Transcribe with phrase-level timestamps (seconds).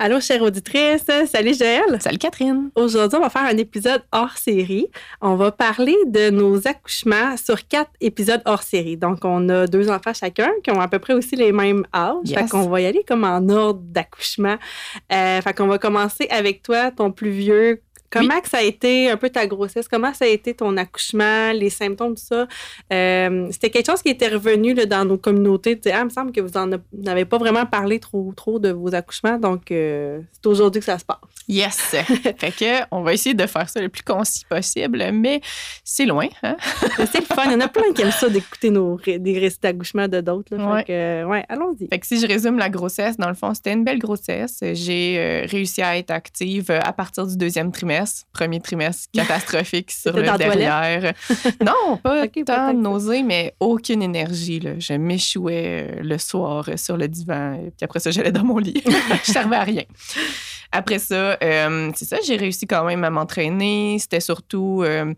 [0.00, 1.06] Allô, chère auditrice.
[1.26, 2.00] Salut, Joël.
[2.00, 2.70] Salut, Catherine.
[2.76, 4.86] Aujourd'hui, on va faire un épisode hors série.
[5.20, 8.96] On va parler de nos accouchements sur quatre épisodes hors série.
[8.96, 12.14] Donc, on a deux enfants chacun qui ont à peu près aussi les mêmes âges.
[12.26, 12.38] Yes.
[12.38, 14.56] Fait qu'on va y aller comme en ordre d'accouchement.
[15.12, 17.82] Euh, fait qu'on va commencer avec toi, ton plus vieux.
[18.10, 19.86] Comment ça a été un peu ta grossesse?
[19.88, 22.46] Comment ça a été ton accouchement, les symptômes, tout ça?
[22.92, 25.78] Euh, C'était quelque chose qui était revenu dans nos communautés.
[25.86, 28.70] Ah, il me semble que vous en a- n'avez pas vraiment parlé trop, trop de
[28.70, 29.38] vos accouchements.
[29.38, 31.18] Donc, euh, c'est aujourd'hui que ça se passe.
[31.48, 31.76] Yes.
[32.36, 35.40] fait que on va essayer de faire ça le plus concis possible, mais
[35.82, 36.28] c'est loin.
[36.42, 36.56] Hein?
[37.10, 37.44] C'est le fun.
[37.46, 40.20] Il y en a plein qui aiment ça d'écouter nos ré- des récits d'accouchement de
[40.20, 40.56] d'autres.
[40.56, 40.84] Ouais.
[40.84, 41.88] que, ouais, allons-y.
[41.88, 44.58] Fait que si je résume la grossesse, dans le fond, c'était une belle grossesse.
[44.74, 48.26] J'ai euh, réussi à être active euh, à partir du deuxième trimestre.
[48.32, 51.14] Premier trimestre catastrophique sur le derrière.
[51.64, 54.60] non, pas Ok, pas tant de nausées, mais aucune énergie.
[54.60, 54.72] Là.
[54.78, 57.54] Je m'échouais euh, le soir sur le divan.
[57.54, 58.82] et Puis après ça, j'allais dans mon lit.
[59.24, 59.84] je servais à rien.
[60.70, 63.98] Après ça, euh, c'est ça, j'ai réussi quand même à m'entraîner.
[63.98, 65.14] C'était surtout euh,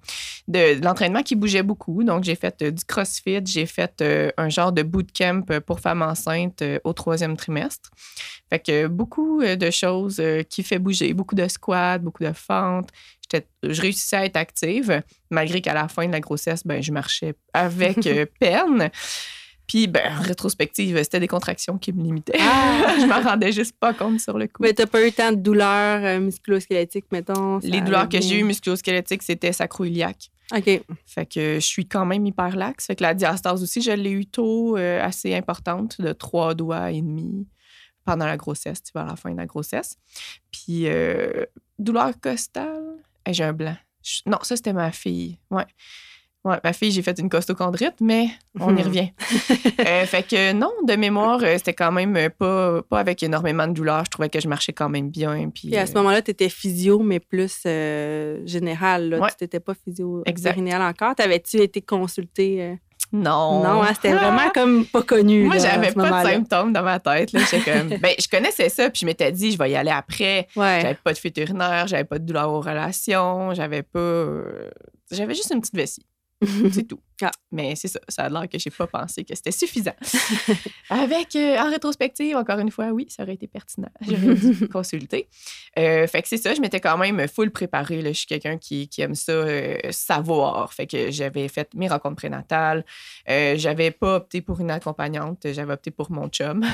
[0.46, 2.04] de, de l'entraînement qui bougeait beaucoup.
[2.04, 4.02] Donc, j'ai fait euh, du crossfit, j'ai fait
[4.36, 7.90] un genre de bootcamp pour femmes enceintes au troisième trimestre.
[8.48, 12.90] Fait que beaucoup de choses qui fait bouger, beaucoup de squats, beaucoup de fentes.
[13.62, 17.34] Je réussissais à être active, malgré qu'à la fin de la grossesse, ben, je marchais
[17.52, 18.00] avec
[18.40, 18.90] peine.
[19.70, 22.36] Puis, ben, en rétrospective, c'était des contractions qui me limitaient.
[22.40, 22.96] Ah!
[23.00, 24.64] je m'en rendais juste pas compte sur le coup.
[24.64, 27.60] Mais t'as pas eu tant de douleurs euh, musculo-squelettiques, mettons?
[27.62, 30.28] Les douleurs que j'ai eues musculo-squelettiques, c'était sacro-iliaque.
[30.52, 30.82] OK.
[31.06, 32.86] Fait que je suis quand même hyper laxe.
[32.86, 36.90] Fait que la diastase aussi, je l'ai eu tôt, euh, assez importante, de trois doigts
[36.90, 37.46] et demi
[38.04, 39.96] pendant la grossesse, tu vois, à la fin de la grossesse.
[40.50, 41.44] Puis, euh,
[41.78, 42.82] douleur costale,
[43.24, 43.76] Eh, j'ai un blanc.
[44.02, 45.38] Je- Non, ça, c'était ma fille.
[45.52, 45.66] Ouais.
[46.42, 48.86] Ouais, ma fille, j'ai fait une costochondrite, mais on y Mhm.
[48.86, 49.10] revient.
[49.86, 53.66] Euh, fait que non, de mémoire, euh, c'était quand même euh, pas, pas avec énormément
[53.66, 54.04] de douleur.
[54.06, 55.50] Je trouvais que je marchais quand même bien.
[55.50, 59.18] Puis, Puis à ce moment-là, tu étais physio, mais plus euh, général.
[59.20, 59.28] Ouais.
[59.38, 60.50] Tu n'étais pas physio Exact.
[60.52, 61.14] périnnéal encore.
[61.14, 62.62] T'avais-tu été consulté?
[62.62, 62.74] euh?
[63.12, 63.62] non.
[63.62, 65.44] Non, hein, c'était vraiment comme pas connu.
[65.44, 67.32] Moi, j'avais pas de symptômes dans ma tête.
[67.32, 67.40] Là.
[67.64, 67.88] Comme...
[68.00, 70.46] ben, je connaissais ça, puis je m'étais dit, je vais y aller après.
[70.56, 70.78] Ouais.
[70.82, 74.26] J'avais pas de urinaire, j'avais pas de douleur aux relations, j'avais pas.
[75.10, 76.06] J'avais juste une petite vessie.
[76.72, 77.00] C'est tout.
[77.22, 77.30] Ah.
[77.52, 78.00] Mais c'est ça.
[78.08, 79.94] Ça a l'air que j'ai pas pensé que c'était suffisant.
[80.90, 83.90] Avec, euh, en rétrospective, encore une fois, oui, ça aurait été pertinent.
[84.00, 85.28] J'aurais dû consulter.
[85.78, 88.00] Euh, fait que c'est ça, je m'étais quand même full préparée.
[88.00, 88.12] là.
[88.12, 90.72] Je suis quelqu'un qui, qui aime ça, euh, savoir.
[90.72, 92.84] Fait que j'avais fait mes rencontres prénatales.
[93.26, 96.64] J'avais pas opté pour une accompagnante, j'avais opté pour mon chum.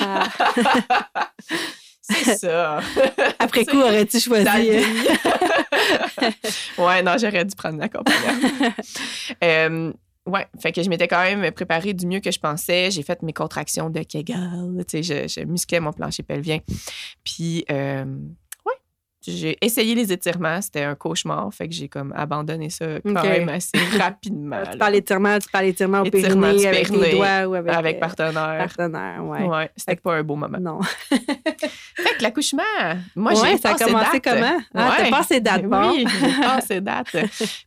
[0.00, 0.28] Ah.
[2.00, 2.80] c'est ça.
[3.38, 4.70] Après coup, aurais-tu choisi?
[6.78, 8.72] Ouais, non, j'aurais dû prendre l'accompagnant.
[9.44, 9.92] euh,
[10.26, 12.90] ouais, fait que je m'étais quand même préparée du mieux que je pensais.
[12.90, 16.58] J'ai fait mes contractions de Kegel, tu sais, je, je musclais mon plancher pelvien.
[17.24, 18.04] Puis, euh,
[19.26, 20.60] j'ai essayé les étirements.
[20.62, 24.62] C'était un cauchemar, fait que j'ai comme abandonné ça quand même assez rapidement.
[24.70, 27.96] tu parles étirement, tu parles étirement au Étirement périnée avec les doigts ou avec, avec
[27.96, 28.58] euh, partenaire.
[28.58, 29.24] partenaire.
[29.24, 29.42] Ouais.
[29.44, 30.58] Ouais, c'était pas un beau moment.
[30.60, 30.80] Non.
[31.10, 32.62] Fait que l'accouchement,
[33.14, 34.24] moi, Ouais, j'ai ça a commencé date.
[34.24, 34.58] comment?
[34.74, 35.10] Ah, t'as Ouais.
[35.10, 35.90] passé date, bon.
[35.90, 37.08] Oui, j'ai passé date.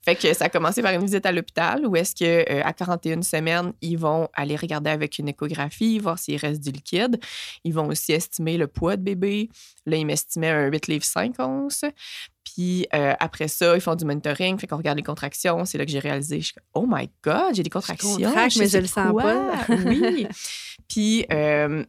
[0.03, 2.73] fait que ça a commencé par une visite à l'hôpital où est-ce que euh, à
[2.73, 7.19] 41 semaines, ils vont aller regarder avec une échographie, voir s'il reste du liquide.
[7.63, 9.49] Ils vont aussi estimer le poids de bébé.
[9.85, 11.85] Là, ils m'estimaient un 8 livres 5 onces.
[12.43, 15.65] Puis euh, après ça, ils font du monitoring, fait qu'on regarde les contractions.
[15.65, 18.15] C'est là que j'ai réalisé, je suis comme, oh my God, j'ai des contractions.
[18.15, 19.65] contracte, mais je le sens pas.
[19.85, 20.27] oui.
[20.89, 21.83] Puis euh,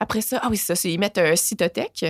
[0.00, 2.04] après ça, ah oui, c'est ça, c'est ils mettent un cytotec.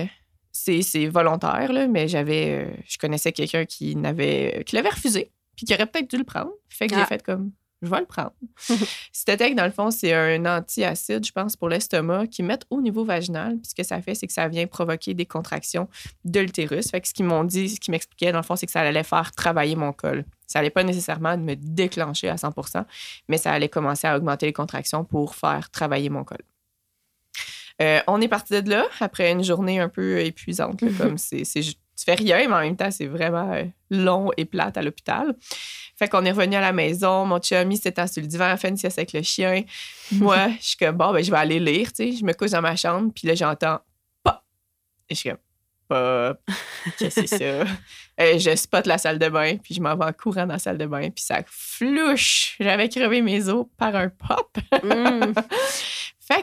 [0.51, 5.31] C'est c'est volontaire, là, mais j'avais, euh, je connaissais quelqu'un qui, n'avait, qui l'avait refusé,
[5.55, 6.51] puis qui aurait peut-être dû le prendre.
[6.69, 6.99] Fait que Ah.
[6.99, 8.33] j'ai fait comme, je vais le prendre.
[9.11, 13.05] cytotec, dans le fond, c'est un antiacide, je pense, pour l'estomac, qu'ils mettent au niveau
[13.05, 13.57] vaginal.
[13.57, 15.87] Puis ce que ça fait, c'est que ça vient provoquer des contractions
[16.25, 16.91] de l'utérus.
[16.91, 18.81] Fait que ce qu'ils m'ont dit, ce qu'ils m'expliquaient, dans le fond, c'est que ça
[18.81, 20.25] allait faire travailler mon col.
[20.47, 22.83] Ça allait pas nécessairement me déclencher à 100%
[23.27, 26.39] mais ça allait commencer à augmenter les contractions pour faire travailler mon col.
[27.81, 30.81] Euh, on est parti de là après une journée un peu épuisante.
[30.81, 31.73] là, comme c'est, tu
[32.05, 35.35] fais rien, mais en même temps, c'est vraiment euh, long et plate à l'hôpital.
[35.99, 37.25] Fait qu'on est revenu à la maison.
[37.25, 39.63] Mon chum, il s'étend sur le divan, fait une sieste avec le chien.
[40.13, 42.11] Moi, je suis comme, bon, ben, je vais aller lire, tu sais.
[42.13, 43.79] Je me couche dans ma chambre, puis là, j'entends
[44.23, 44.39] pop.
[45.09, 45.39] Et je suis comme,
[45.89, 46.39] pop.
[46.97, 47.65] Qu'est-ce que c'est ça?
[48.21, 50.59] Euh, je spot la salle de bain, puis je m'en vais en courant dans la
[50.59, 52.57] salle de bain, puis ça flouche.
[52.59, 54.57] J'avais crevé mes os par un pop.
[54.83, 55.31] Mm.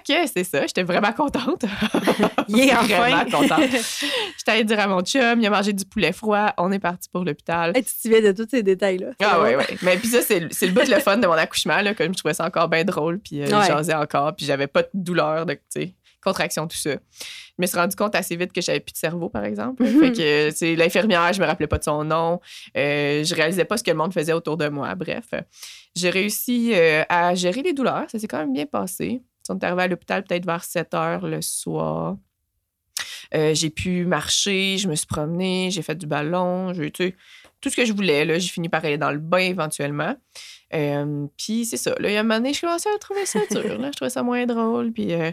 [0.06, 1.64] Que c'est ça, j'étais vraiment contente.
[2.48, 3.58] Yeah, vraiment contente.
[4.38, 7.08] J'étais allée dire à mon chum, il a mangé du poulet froid, on est parti
[7.12, 7.72] pour l'hôpital.
[7.76, 9.08] Hey, tu te souviens de tous ces détails-là?
[9.20, 9.66] Ah ouais, ouais.
[9.82, 12.18] Mais puis ça, c'est le bout de le fun de mon accouchement, là, comme je
[12.18, 13.62] trouvais ça encore bien drôle, puis euh, Ouais.
[13.62, 16.90] je jasais encore, puis j'avais pas de douleur de, tu sais, contractions, tout ça.
[16.92, 19.84] Je me suis rendu compte assez vite que j'avais plus de cerveau, par exemple.
[19.84, 22.40] Fait que, c'est l'infirmière, je me rappelais pas de son nom.
[22.76, 24.94] Euh, je réalisais pas ce que le monde faisait autour de moi.
[24.94, 25.24] Bref,
[25.96, 28.04] j'ai réussi euh, à gérer les douleurs.
[28.08, 29.20] Ça s'est quand même bien passé.
[29.50, 32.16] On est à l'hôpital peut-être vers 7 heures le soir.
[33.34, 37.76] Euh, j'ai pu marcher, je me suis promenée, j'ai fait du ballon, j'ai tout ce
[37.76, 38.24] que je voulais.
[38.24, 40.14] Là, j'ai fini par aller dans le bain éventuellement.
[40.74, 41.94] Euh, puis c'est ça.
[41.98, 43.78] Là, il y a un moment donné, je commençais à trouver ça dur.
[43.78, 43.88] Là.
[43.88, 44.92] Je trouvais ça moins drôle.
[44.92, 45.30] Puis euh,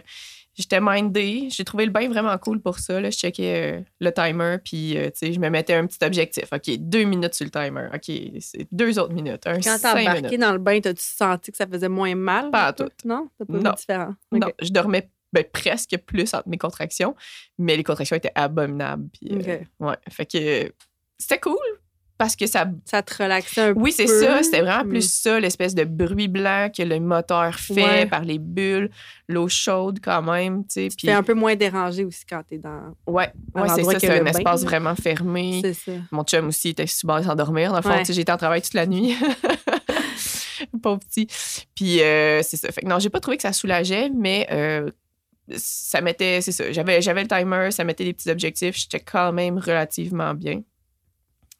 [0.54, 1.48] j'étais mindée.
[1.50, 3.00] J'ai trouvé le bain vraiment cool pour ça.
[3.00, 3.10] Là.
[3.10, 4.56] Je checkais le timer.
[4.64, 6.52] Puis je me mettais un petit objectif.
[6.52, 7.88] OK, deux minutes sur le timer.
[7.94, 9.46] OK, c'est deux autres minutes.
[9.46, 12.50] Un, Quand t'as embarqué dans le bain, t'as-tu senti que ça faisait moins mal?
[12.50, 12.90] Pas à tout.
[13.04, 13.28] Non?
[13.38, 14.14] T'as pas vu différent?
[14.32, 17.16] Non, je dormais ben, presque plus entre mes contractions,
[17.58, 19.08] mais les contractions étaient abominables.
[19.12, 20.72] Puis, euh, ouais, fait que
[21.18, 21.56] c'était cool
[22.24, 22.66] parce que ça.
[22.86, 23.80] Ça te relaxait un peu.
[23.80, 24.42] Oui, c'est ça.
[24.42, 25.22] C'était vraiment plus hmm.
[25.22, 28.90] ça, l'espèce de bruit blanc que le moteur fait par les bulles,
[29.28, 30.64] l'eau chaude quand même.
[30.66, 32.94] Tu sais, un peu moins dérangé aussi quand t'es dans.
[33.06, 33.98] Ouais, ouais c'est ça.
[33.98, 35.60] C'est un espace vraiment fermé.
[35.62, 35.92] C'est ça.
[36.10, 37.70] Mon chum aussi était super à s'endormir.
[37.70, 39.14] Dans le fond, j'étais en travail toute la nuit.
[40.82, 41.26] Pauvre petit.
[41.74, 42.72] Puis euh, c'est ça.
[42.72, 44.90] Fait que non, j'ai pas trouvé que ça soulageait, mais euh,
[45.54, 49.32] ça mettait, c'est ça, j'avais, j'avais le timer, ça mettait des petits objectifs, j'étais quand
[49.32, 50.62] même relativement bien.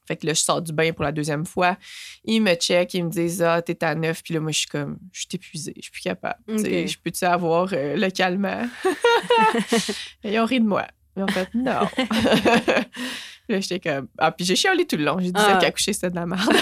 [0.07, 1.77] Fait que là, je sors du bain pour la deuxième fois.
[2.23, 4.23] Ils me checkent, ils me disent Ah, t'es à neuf.
[4.23, 6.39] Puis là, moi, je suis comme, je suis épuisée, je suis plus capable.
[6.47, 8.67] Je peux-tu avoir euh, le calmant?
[10.23, 10.87] ils ont ri de moi.
[11.17, 11.87] Ils ont fait Non.
[13.49, 15.17] là, j'étais comme, ah, puis j'ai chialé tout le long.
[15.19, 15.57] J'ai dit ah.
[15.61, 16.53] qu'accoucher, c'était de la merde.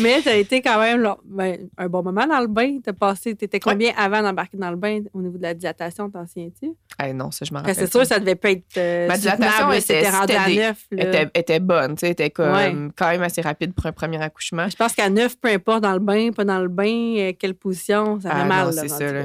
[0.00, 2.78] Mais tu as été quand même ben, un bon moment dans le bain.
[2.82, 6.26] T'as passé, t'étais combien avant d'embarquer dans le bain au niveau de la dilatation, t'en
[6.26, 6.72] souviens-tu?
[7.04, 7.74] Eh non, ça, je m'en rappelle.
[7.74, 8.64] C'est sûr, ça devait pas être.
[8.76, 13.22] Euh, Ma dilatation était, à 9, était, était, bonne, tu sais, était comme, quand même
[13.22, 14.68] assez rapide pour un premier accouchement.
[14.68, 17.54] Je pense qu'à 9, peu importe dans le bain, pas dans le bain, euh, quelle
[17.54, 18.72] position, ça fait ah, mal.
[18.72, 19.12] c'est ça.
[19.12, 19.24] Là.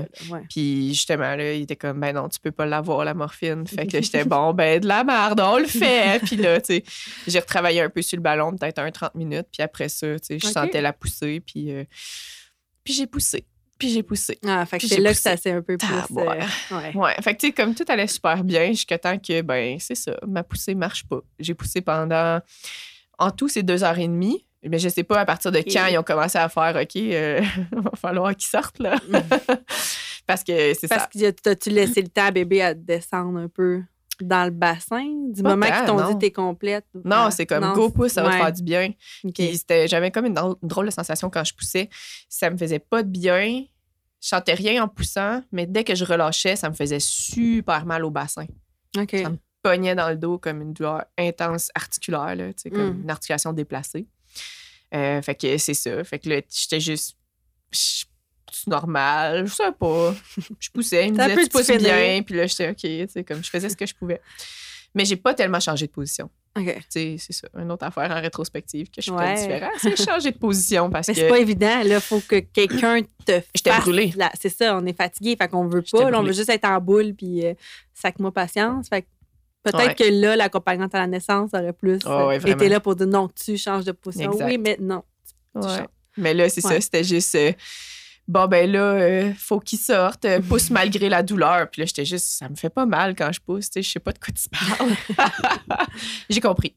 [0.50, 3.66] Puis justement, là, il était comme, ben non, tu peux pas l'avoir, la morphine.
[3.68, 6.20] Fait que j'étais bon, ben de la merde, on le fait.
[6.24, 6.84] puis là, tu sais,
[7.28, 9.48] j'ai retravaillé un peu sur le ballon, peut-être un 30 minutes.
[9.52, 11.84] Puis après ça, tu sais, je sentais la poussée, puis, euh,
[12.84, 13.46] puis j'ai poussé.
[13.78, 14.40] Puis j'ai poussé.
[14.46, 15.88] Ah, fait que c'est là que ça s'est un peu plus.
[15.94, 16.24] Euh,
[16.72, 16.96] ouais.
[16.96, 17.16] ouais.
[17.22, 20.18] Fait que, tu sais, comme tout allait super bien jusqu'à temps que, ben, c'est ça,
[20.28, 21.20] ma poussée marche pas.
[21.40, 22.40] J'ai poussé pendant.
[23.20, 24.48] En tout, c'est deux heures et demie.
[24.64, 27.14] Mais je sais pas à partir de quand ils ont commencé à faire OK, il
[27.14, 27.42] euh,
[27.72, 28.96] va falloir qu'ils sortent, là.
[29.08, 29.18] Mm.
[30.26, 30.96] Parce que c'est ça.
[30.96, 33.82] Parce que tu laissé le temps à bébé à descendre un peu?
[34.22, 36.86] Dans le bassin du moment qu'ils t'ont dit t'es complète?
[37.06, 38.92] Non, c'est comme go pousse, ça va te faire du bien.
[39.86, 41.90] J'avais comme une drôle de sensation quand je poussais.
[42.30, 43.66] Ça me faisait pas de bien.
[44.20, 48.04] Je sentais rien en poussant, mais dès que je relâchais, ça me faisait super mal
[48.04, 48.46] au bassin.
[48.96, 53.02] Ça me pognait dans le dos comme une douleur intense articulaire, là, comme hmm.
[53.04, 54.08] une articulation déplacée.
[54.94, 56.04] Euh, fait que c'est ça.
[56.04, 57.18] Fait que là, j'étais juste
[58.68, 60.16] normal, je sais pas.
[60.60, 63.44] Je poussais, il me disait tu pousses bien, puis là j'étais OK, tu sais comme
[63.44, 64.22] je faisais ce que je pouvais.
[64.96, 66.30] Mais j'ai pas tellement changé de position.
[66.58, 66.78] OK.
[66.90, 69.70] C'est ça, une autre affaire en rétrospective que je fais différent.
[69.78, 71.20] C'est changer de position parce Mais que.
[71.20, 72.00] c'est pas évident, là.
[72.00, 74.14] Faut que quelqu'un te J'étais brûlée.
[74.40, 76.10] C'est ça, on est fatigué, fait qu'on veut pas.
[76.10, 77.54] Là, on veut juste être en boule, puis euh,
[77.94, 78.88] sac-moi patience.
[78.90, 79.06] Fait
[79.64, 83.30] peut-être que là, l'accompagnante à la naissance aurait plus oh, été là pour dire non,
[83.30, 84.32] tu changes de position.
[84.44, 85.04] Oui, mais non.
[86.18, 87.36] mais là, c'est ça, c'était juste.
[87.36, 87.52] Euh,
[88.28, 91.70] bon, ben là, euh, faut qu'il sorte, euh, pousse malgré la douleur.
[91.70, 93.92] Puis là, j'étais juste, ça me fait pas mal quand je pousse, tu sais, je
[93.92, 94.92] sais pas de quoi tu parles.
[96.30, 96.76] j'ai compris.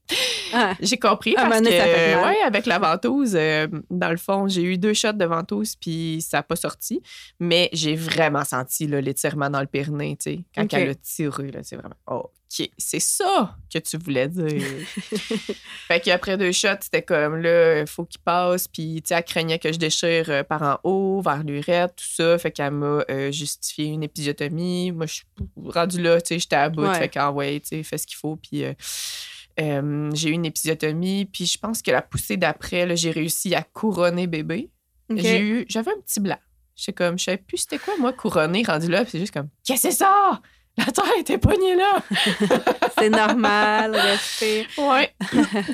[0.53, 0.75] Ah.
[0.81, 4.95] J'ai compris parce que, ouais, avec la ventouse, euh, dans le fond, j'ai eu deux
[4.95, 7.03] shots de ventouse, puis ça n'a pas sorti.
[7.39, 11.61] Mais j'ai vraiment senti l'étirement dans le périnée, tu sais, quand elle a tiré, là,
[11.63, 14.61] c'est vraiment, oh, c'est ça que tu voulais dire.
[15.89, 18.67] fait qu'après deux shots, c'était comme là, il faut qu'il passe.
[18.67, 22.13] Puis, tu sais, elle craignait que je déchire euh, par en haut, vers l'urètre, tout
[22.13, 22.39] ça.
[22.39, 24.91] Fait qu'elle m'a euh, justifié une épisiotomie.
[24.91, 25.25] Moi, je suis
[25.57, 26.93] rendue là, tu sais, j'étais à bout.
[26.95, 28.37] Fait qu'en ouais, tu sais, fais ce qu'il faut.
[28.37, 31.27] Puis, euh, j'ai eu une épisiotomie.
[31.27, 34.71] Puis, je pense que la poussée d'après, j'ai réussi à couronner bébé.
[35.15, 36.39] J'ai eu, j'avais un petit blanc.
[36.75, 39.03] J'étais comme, je savais plus c'était quoi, moi, couronner, rendu là.
[39.03, 40.41] Puis, c'est juste comme, qu'est-ce que c'est ça?
[40.79, 42.03] La terre était pognée là.
[42.99, 44.67] c'est normal, respect.
[44.79, 45.15] Ouais.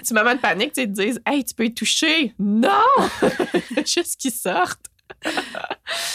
[0.05, 2.35] tu moments de panique, tu te dis Hey, tu peux y toucher.
[2.39, 2.71] Non!
[3.87, 4.87] Juste qu'ils sortent.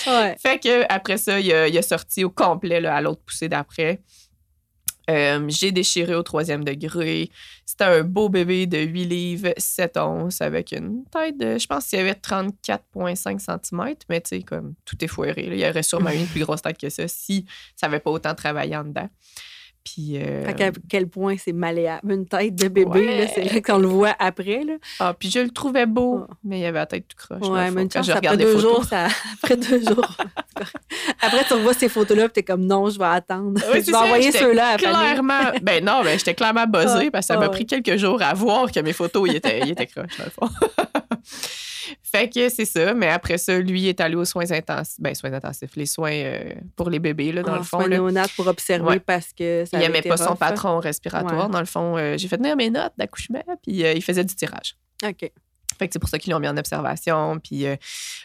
[0.08, 0.36] ouais.
[0.42, 4.02] Fait que après ça, il a, a sorti au complet là, à l'autre poussée d'après.
[5.10, 7.29] Euh, j'ai déchiré au troisième degré.
[7.65, 11.88] C'était un beau bébé de 8 livres, 7 onces, avec une tête de, je pense
[11.88, 15.48] qu'il y avait 34,5 cm, mais tu sais, comme tout est foiré.
[15.51, 18.36] Il y aurait sûrement une plus grosse tête que ça si ça n'avait pas autant
[18.36, 19.10] travaillé en dedans.
[19.84, 20.12] Puis.
[20.17, 22.12] euh, qu'à quel point c'est malléable.
[22.12, 23.31] Une tête de bébé, Ouais.
[23.34, 24.63] c'est là qu'on le voit après.
[24.63, 24.74] Là.
[25.00, 26.34] Ah, puis je le trouvais beau, Ah.
[26.43, 27.50] mais il avait la tête tout croche.
[27.50, 29.08] Ouais, mais une chance, je après deux jours, ça...
[29.41, 30.15] après deux jours.
[31.22, 33.60] après, tu revois ces photos-là, puis t'es comme non, je vais attendre.
[33.74, 34.78] Oui, vas ça, envoyer ceux-là à.
[34.78, 35.51] Clairement.
[35.62, 38.72] Ben non, ben j'étais clairement buzzée parce que ça m'a pris quelques jours à voir
[38.72, 40.50] que mes photos, ils étaient, ils étaient croches, dans le fond.
[42.04, 42.94] fait que c'est ça.
[42.94, 44.96] Mais après ça, lui est allé aux soins intensifs.
[45.00, 47.80] Ben, soins intensifs, les soins euh, pour les bébés, là, dans Ah, le fond.
[47.80, 49.00] soins néonates pour observer Ouais.
[49.00, 50.40] parce que ça Il avait aimait été pas son rough.
[50.40, 51.46] patron respiratoire.
[51.48, 51.51] Ouais.
[51.51, 54.36] Dans le fond, euh, j'ai fait tenir mes notes d'accouchement, puis euh, il faisait du
[54.36, 54.75] tirage.
[55.06, 55.32] OK.
[55.82, 57.40] Fait que c'est pour ça qu'ils l'ont mis en observation.
[57.44, 57.76] Puis euh,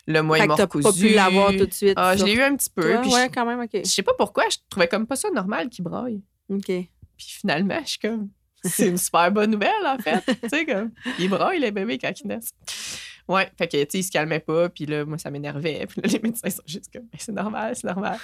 [0.06, 1.06] le mois, il t'as pas recousu.
[1.08, 1.94] pu l'avoir tout de suite.
[1.96, 2.82] Ah, je l'ai eu un petit peu.
[2.82, 3.00] toi.
[3.00, 3.70] Puis ouais, je- quand même, OK.
[3.72, 6.20] je sais pas pourquoi, je trouvais comme pas ça normal qu'il braille.
[6.50, 6.66] OK.
[6.66, 6.86] Puis
[7.18, 8.28] finalement, je suis comme,
[8.62, 10.22] c'est une super bonne nouvelle, en fait.
[10.42, 12.50] tu sais, comme, ils braillent, les bébés, quand ils naissent.
[13.28, 14.68] Ouais, fait que, tu sais, ils se calmaient pas.
[14.68, 15.84] Puis là, moi, ça m'énervait.
[15.88, 18.18] Puis là, les médecins sont juste comme, c'est normal, c'est normal.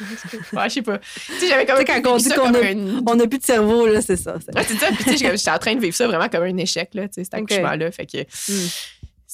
[0.52, 0.98] Ouais, je sais pas.
[0.98, 3.86] Tu sais, j'avais comme Tu sais, quand on dit qu'on a- On plus de cerveau,
[3.88, 4.36] là, c'est ça.
[4.38, 4.86] c'est- Ouais, ça.
[4.92, 7.14] Puis, tu sais, j'étais- en train de vivre ça vraiment comme un échec, là, tu
[7.14, 7.90] sais, cet accouchement-là.
[7.90, 8.68] Fait que Hmm.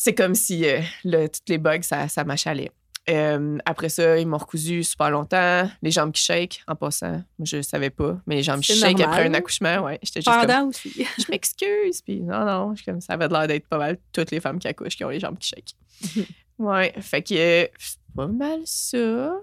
[0.00, 2.70] C'est comme si euh, toutes les bugs, ça, ça m'achalait.
[3.10, 5.68] Euh, après ça, ils m'ont recousu super longtemps.
[5.82, 7.24] Les jambes qui shake, en passant.
[7.42, 8.16] Je savais pas.
[8.24, 9.18] Mais les jambes qui shake normal.
[9.18, 9.98] après un accouchement, ouais.
[10.00, 11.04] J'étais juste comme, Pendant aussi.
[11.18, 12.00] je m'excuse.
[12.02, 14.60] Puis non, non, je suis comme, ça avait l'air d'être pas mal toutes les femmes
[14.60, 15.74] qui accouchent qui ont les jambes qui shake.
[16.60, 19.34] ouais, fait que euh, c'est pas mal ça.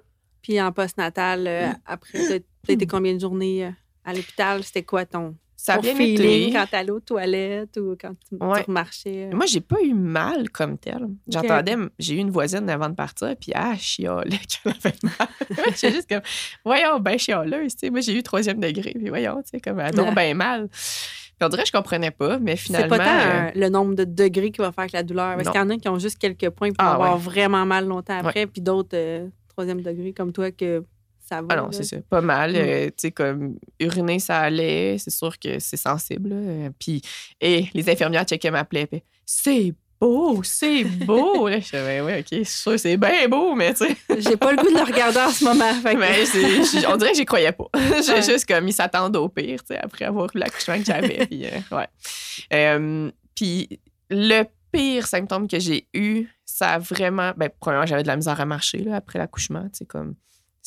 [0.42, 3.74] Puis en postnatal, euh, après, t'as été combien de journées
[4.06, 4.64] à l'hôpital?
[4.64, 6.52] C'était quoi ton, Ça a bien été.
[6.52, 8.62] quand t'allais aux toilettes ou quand tu, tu Ouais.
[8.62, 9.30] remarchais?
[9.34, 11.08] Moi, j'ai pas eu mal comme tel.
[11.28, 15.28] J'entendais, j'ai eu une voisine avant de partir, puis ah, chialait qu'elle avait mal.
[15.76, 16.22] J'étais juste comme,
[16.64, 17.90] voyons, ben chialeuse, tu sais.
[17.90, 20.68] Moi, j'ai eu troisième degré, puis voyons, tu sais, comme, elle ben mal.
[20.70, 22.96] Puis on dirait que je comprenais pas, mais C'est finalement.
[22.98, 25.36] pas tant euh, euh, le nombre de degrés qui va faire que la douleur.
[25.36, 27.22] Parce qu'il y en a qui ont juste quelques points pour Ah, avoir ouais.
[27.22, 30.84] vraiment mal longtemps après, puis d'autres euh, troisième degré comme toi que
[31.28, 31.48] ça va.
[31.50, 31.98] Ah non, c'est ça.
[32.10, 32.52] Pas mal.
[32.54, 32.56] Mm.
[32.56, 34.98] euh, tu sais, comme uriner, ça allait.
[35.00, 36.30] C'est sûr que c'est sensible.
[36.34, 37.02] Euh, Puis,
[37.42, 38.88] et les infirmières checkaient ma plaie.
[39.26, 41.48] c'est beau, c'est beau.
[41.50, 43.96] Là, je disais, ouais, ouais, OK, c'est sûr, c'est bien beau, mais tu sais.
[44.20, 45.74] J'ai pas le goût de le regarder en ce moment.
[45.82, 47.68] fait que- Mais c'est- j- on dirait que j'y croyais pas.
[48.06, 51.26] J'ai juste comme ils s'attendent au pire, tu sais, après avoir eu l'accouchement que j'avais.
[51.26, 53.10] puis, euh, ouais.
[53.36, 53.80] Puis
[54.10, 57.32] le pire symptôme que j'ai eu, ça a vraiment.
[57.38, 59.64] Ben, premièrement, j'avais de la misère à marcher là, après l'accouchement.
[59.66, 60.16] Tu sais, comme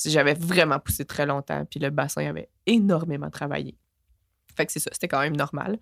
[0.04, 3.76] j'avais vraiment poussé très longtemps, puis le bassin avait énormément travaillé.
[4.56, 5.78] Fait que c'est ça, c'était quand même normal.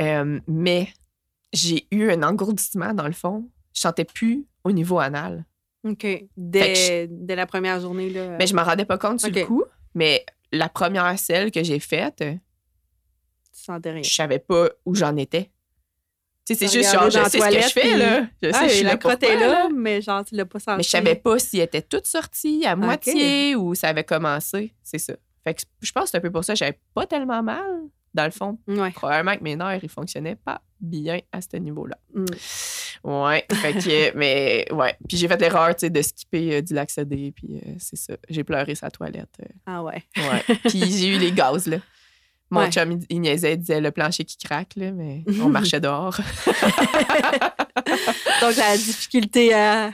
[0.00, 0.88] Euh, mais
[1.52, 3.48] j'ai eu un engourdissement dans le fond.
[3.74, 5.44] Je sentais plus au niveau anal.
[5.84, 6.06] OK.
[6.36, 8.36] Dès, dès la première journée, là.
[8.38, 9.46] Mais je m'en rendais pas compte sur le Ok.
[9.46, 9.64] coup.
[9.94, 12.38] Mais la première selle que j'ai faite, tu
[13.52, 14.02] sentais rien.
[14.02, 15.50] je savais pas où j'en étais.
[16.44, 18.26] Tu sais, c'est juste genre, je sais ce que je fais, là.
[18.42, 19.68] Je sais, Ah, je suis la là crotte est pourquoi, là, là.
[19.72, 20.76] mais genre, tu l'as pas senti.
[20.78, 24.74] Mais je savais pas si elle était toute sortie à moitié ou ça avait commencé.
[24.82, 25.14] C'est ça.
[25.44, 27.64] Fait que je pense que c'est un peu pour ça que j'avais pas tellement mal.
[28.14, 28.90] Dans le fond, Ouais.
[28.90, 31.96] probablement que mes nerfs, ils fonctionnaient pas bien à ce niveau-là.
[32.12, 32.24] Mm.
[33.04, 34.94] Ouais, fait que, mais ouais.
[35.08, 38.14] Puis j'ai fait l'erreur, tu sais, de skipper euh, du laxodé, puis euh, c'est ça.
[38.28, 39.30] J'ai pleuré sa toilette.
[39.40, 40.02] euh, Ah ouais.
[40.16, 40.56] Ouais.
[40.68, 41.78] Puis j'ai eu les gaz, là.
[42.52, 42.70] Mon Ouais.
[42.70, 46.18] chum, il, il niaisait, il disait le plancher qui craque, là, mais on marchait dehors.
[48.40, 49.92] Donc, la difficulté à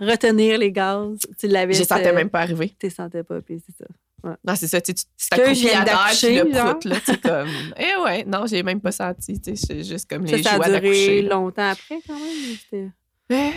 [0.00, 1.72] retenir les gaz, tu l'avais.
[1.74, 2.68] Je sentais euh, même pas arriver.
[2.78, 3.86] Tu les sentais pas, puis c'est ça.
[4.44, 6.70] Non, c'est ça, tu tu tu t'accroupis à puis d'accoucher, le genre.
[6.78, 7.48] prout, là, tu comme...
[7.78, 10.56] Eh ouais, non, j'ai même pas senti, tu sais, juste comme Ça, les ça a
[10.56, 11.22] joies duré d'accoucher.
[11.22, 11.28] là.
[11.34, 12.92] longtemps après, quand même.
[13.30, 13.50] Euh,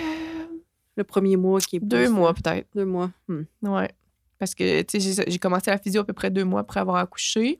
[0.98, 2.68] le premier mois qui est deux mois, peut-être.
[2.76, 3.10] Deux mois.
[3.28, 3.42] Hmm.
[3.64, 3.90] Ouais.
[4.38, 6.80] Parce que, tu sais, j'ai- j'ai commencé la physio à peu près deux mois après
[6.80, 7.60] avoir accouché.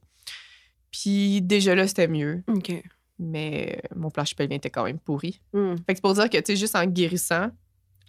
[0.92, 2.44] Puis déjà là, c'était mieux.
[2.48, 2.72] OK.
[3.20, 5.40] Mais euh, mon plancher pelvien était quand même pourri.
[5.54, 5.76] Hmm.
[5.76, 7.50] Fait que c'est pour dire que, tu sais, juste en guérissant,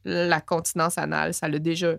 [0.04, 1.94] la continence anale, ça l'a déjà.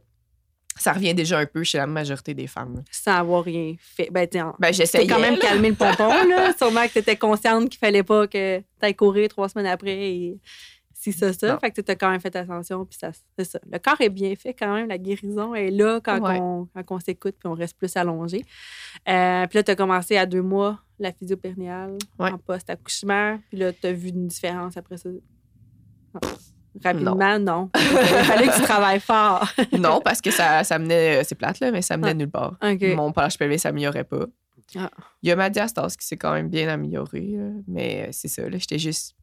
[0.76, 2.78] Ça revient déjà un peu chez la majorité des femmes.
[2.78, 2.82] là.
[2.90, 4.10] Sans avoir rien fait.
[4.12, 5.06] Ben, en- Ben, j'essayais.
[5.06, 6.52] Quand même calmé le pompon, là.
[6.58, 10.40] Sûrement que t'étais consciente qu'il fallait pas que t'ailles courir trois semaines après et
[11.04, 11.54] si ça, ça.
[11.54, 11.60] Non.
[11.60, 13.60] Fait que t'as quand même fait attention, puis ça, c'est ça.
[13.70, 16.40] Le corps est bien fait quand même, la guérison est là quand, Ouais.
[16.40, 18.44] on, quand on s'écoute puis on reste plus allongé.
[19.10, 22.32] Euh, puis là, t'as commencé à deux mois la physio périnéale Ouais.
[22.32, 25.10] en post-accouchement, puis là, t'as vu une différence après ça?
[26.84, 27.70] Rapidement, non.
[27.76, 27.82] Il
[28.26, 29.48] fallait que tu travailles fort.
[29.78, 31.24] Non, parce que ça, ça menait.
[31.24, 32.14] C'est plate, là, mais ça menait Ah.
[32.16, 32.56] nulle part.
[32.64, 32.82] OK.
[32.96, 34.26] Mon pelvien s'améliorait pas.
[34.76, 34.90] Ah.
[35.22, 38.50] Il y a ma diastase qui s'est quand même bien améliorée, mais euh, c'est ça,
[38.50, 39.16] là, j'étais juste.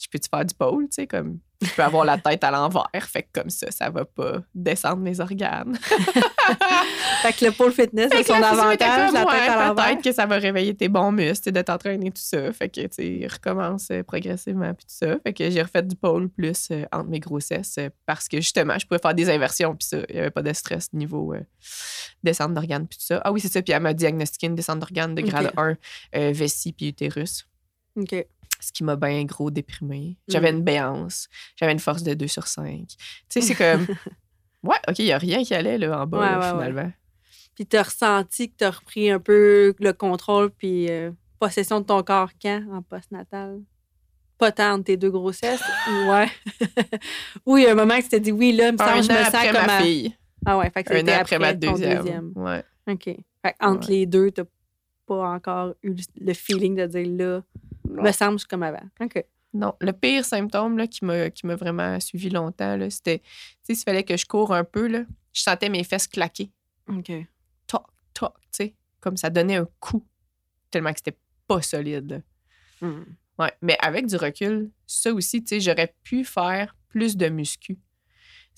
[0.00, 2.88] Je peux-tu faire du pôle, tu sais, comme je peux avoir la tête à l'envers,
[3.06, 5.76] fait que comme ça, ça va pas descendre mes organes.
[7.22, 9.86] fait que le pôle fitness, c'est son avantage, la tête à l'envers.
[9.86, 12.50] Peut-être que ça va réveiller tes bons muscles, de t'entraîner, tout ça.
[12.52, 15.18] Fait que, tu sais, recommence euh, progressivement, puis tout ça.
[15.22, 18.78] Fait que j'ai refait du pôle plus euh, entre mes grossesses euh, parce que, justement,
[18.78, 21.34] je pouvais faire des inversions, puis ça, il n'y avait pas de stress niveau
[22.22, 23.20] descente d'organes, puis tout ça.
[23.22, 26.72] Ah oui, c'est ça, puis elle m'a diagnostiqué une descente d'organes de grade 1, vessie
[26.72, 27.46] puis utérus.
[27.96, 28.24] OK
[28.60, 30.18] ce qui m'a bien gros déprimé.
[30.28, 30.56] J'avais mm.
[30.56, 32.86] une béance, j'avais une force de 2 sur 5.
[32.86, 32.96] Tu
[33.28, 33.86] sais, c'est comme.
[34.62, 36.92] ouais, OK, il n'y a rien qui allait là, en bas, finalement.
[37.54, 41.80] Puis tu as ressenti que tu as repris un peu le contrôle puis euh, possession
[41.80, 43.60] de ton corps quand en postnatal?
[44.38, 45.62] Pas tant de tes deux grossesses?
[46.08, 46.28] ouais.
[47.46, 49.12] oui, il y a un moment que tu t'es dit oui, là, me semble je
[49.12, 50.16] me sens comme ma fille.
[50.46, 51.98] Ah ouais, fait que c'était après, ma deuxième.
[51.98, 52.32] deuxième.
[52.34, 52.64] Ouais.
[52.88, 53.04] OK.
[53.04, 54.42] Fait entre les deux, tu
[55.06, 57.42] pas encore eu le feeling de dire là,
[57.90, 58.88] me semble comme avant.
[59.00, 59.24] OK.
[59.52, 63.24] Non, le pire symptôme là, qui m'a vraiment suivi longtemps, c'était, tu
[63.62, 66.52] sais, s'il fallait que je cours un peu, là, je sentais mes fesses claquer.
[66.88, 67.10] OK.
[67.66, 70.06] Toc, toc, tu sais, comme ça donnait un coup,
[70.70, 71.18] tellement que c'était
[71.48, 72.22] pas solide.
[72.80, 73.02] Hmm.
[73.38, 77.78] Ouais, mais avec du recul, ça aussi, tu sais, j'aurais pu faire plus de muscu.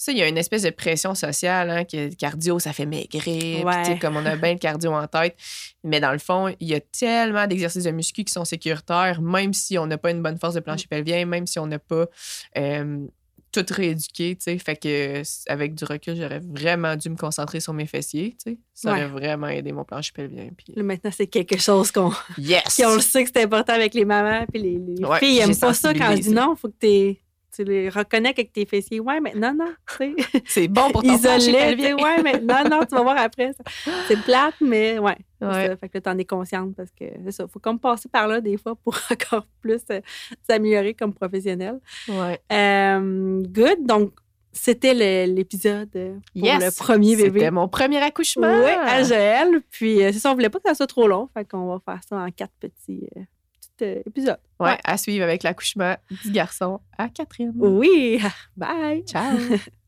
[0.03, 2.87] Ça, il y a une espèce de pression sociale, hein, que le cardio, ça fait
[2.87, 3.65] maigrir.
[4.01, 5.37] comme on a bien le cardio en tête.
[5.85, 9.53] Mais dans le fond, il y a tellement d'exercices de muscu qui sont sécuritaires, même
[9.53, 12.07] si on n'a pas une bonne force de plancher pelvien, même si on n'a pas
[12.59, 13.07] euh,
[13.53, 14.37] tout rééduqué.
[14.59, 18.37] Fait que avec du recul, j'aurais vraiment dû me concentrer sur mes fessiers.
[18.75, 20.49] Ça aurait vraiment aidé mon plancher pelvien.
[20.57, 20.83] Puis...
[20.83, 22.83] maintenant, c'est quelque chose qu'on yes!
[22.85, 24.47] on le sait que c'est important avec les mamans.
[24.53, 24.81] Puis les,
[25.21, 27.21] filles n'aiment pas ça quand je dis non, il faut que tu
[27.55, 29.01] tu les reconnais avec tes fessiers.
[29.01, 29.73] Ouais, mais non, non.
[30.47, 33.53] C'est bon pour ton Isolé, ouais, mais non, non, tu vas voir après.
[34.09, 35.17] C'est plate, mais ouais.
[35.41, 35.77] Ça.
[35.77, 37.49] Fait que tu en es consciente parce que c'est ça.
[37.49, 40.01] faut comme passer par là des fois pour encore plus euh,
[40.49, 41.81] s'améliorer comme professionnel.
[42.09, 42.41] Ouais.
[42.53, 43.85] Euh, good.
[43.85, 44.13] Donc,
[44.53, 47.41] c'était l'épisode pour le premier bébé.
[47.41, 48.47] C'était mon premier accouchement.
[48.47, 49.47] Oui, à.
[49.71, 51.29] Puis, euh, c'est ça, on voulait pas que ça soit trop long.
[51.35, 53.09] Fait qu'on va faire ça en quatre petits
[53.83, 54.39] épisode.
[54.61, 57.53] Ouais, à suivre avec l'accouchement du garçon à Catherine.
[57.57, 58.21] Oui.
[58.57, 59.05] Bye.
[59.05, 59.37] Ciao.